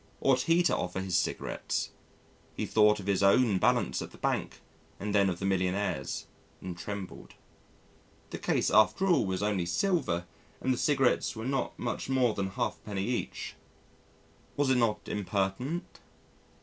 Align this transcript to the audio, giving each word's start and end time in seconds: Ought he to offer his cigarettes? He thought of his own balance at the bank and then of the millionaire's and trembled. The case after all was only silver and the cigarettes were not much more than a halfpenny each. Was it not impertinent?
Ought 0.19 0.41
he 0.41 0.63
to 0.63 0.75
offer 0.75 0.99
his 0.99 1.15
cigarettes? 1.15 1.91
He 2.57 2.65
thought 2.65 2.99
of 2.99 3.05
his 3.05 3.21
own 3.21 3.59
balance 3.59 4.01
at 4.01 4.09
the 4.09 4.17
bank 4.17 4.61
and 4.99 5.13
then 5.13 5.29
of 5.29 5.37
the 5.37 5.45
millionaire's 5.45 6.25
and 6.59 6.75
trembled. 6.75 7.35
The 8.31 8.39
case 8.39 8.71
after 8.71 9.05
all 9.05 9.27
was 9.27 9.43
only 9.43 9.67
silver 9.67 10.25
and 10.59 10.73
the 10.73 10.77
cigarettes 10.79 11.35
were 11.35 11.45
not 11.45 11.77
much 11.77 12.09
more 12.09 12.33
than 12.33 12.47
a 12.47 12.49
halfpenny 12.49 13.05
each. 13.05 13.53
Was 14.57 14.71
it 14.71 14.77
not 14.77 15.07
impertinent? 15.07 15.99